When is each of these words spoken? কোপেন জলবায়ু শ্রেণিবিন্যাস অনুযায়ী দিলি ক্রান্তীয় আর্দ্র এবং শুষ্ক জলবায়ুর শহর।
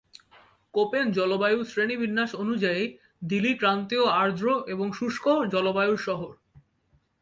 কোপেন 0.73 1.05
জলবায়ু 1.11 1.59
শ্রেণিবিন্যাস 1.63 2.31
অনুযায়ী 2.35 2.83
দিলি 3.21 3.51
ক্রান্তীয় 3.57 4.05
আর্দ্র 4.21 4.45
এবং 4.67 4.87
শুষ্ক 4.93 5.25
জলবায়ুর 5.53 5.99
শহর। 6.07 6.31